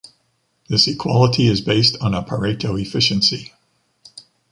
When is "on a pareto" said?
2.01-2.73